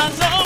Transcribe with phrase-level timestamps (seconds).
[0.00, 0.39] corazón.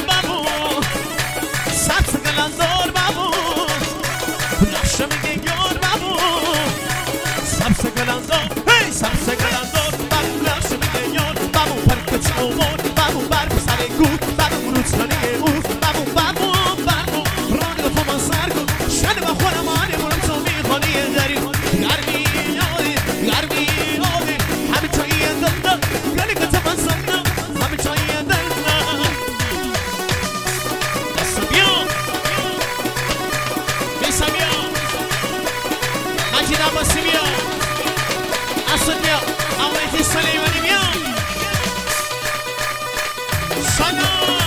[43.97, 44.44] Lord.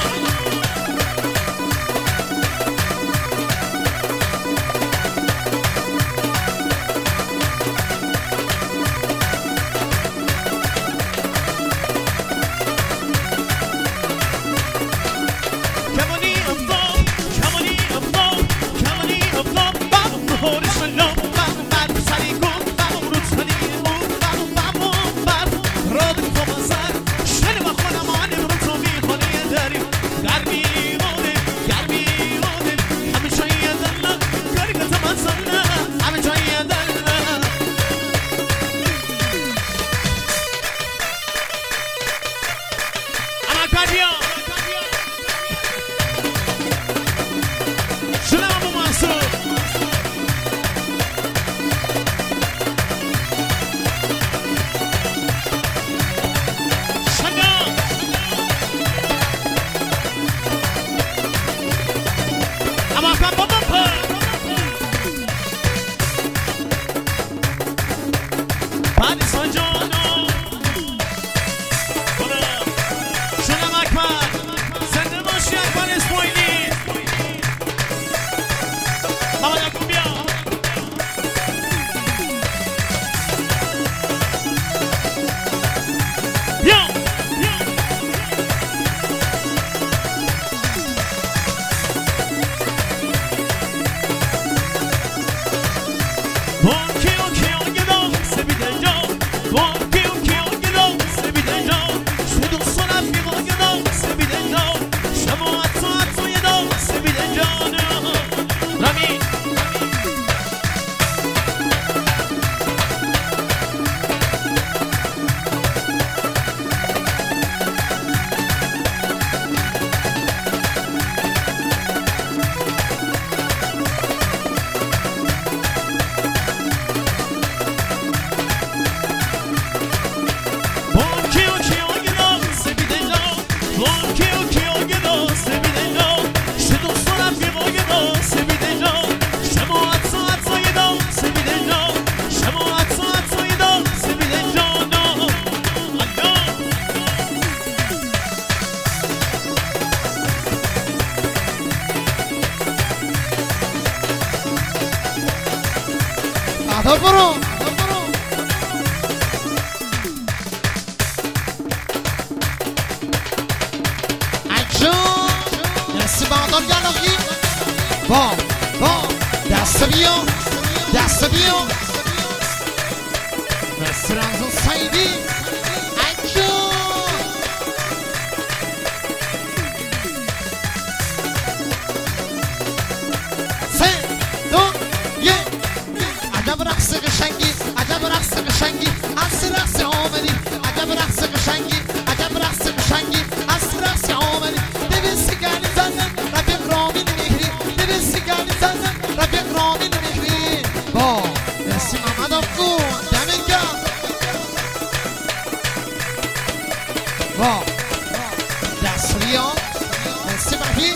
[210.77, 210.93] Aquí,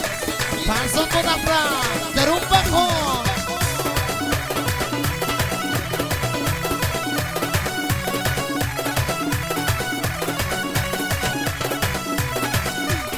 [0.67, 1.59] Panzón con Afra,
[2.15, 3.23] Yarum Bajo.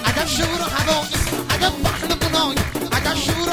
[0.05, 1.09] عجب شعور هوایی
[1.51, 2.57] عجب بحر گنایی
[2.93, 3.49] عجب شعور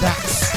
[0.00, 0.47] That's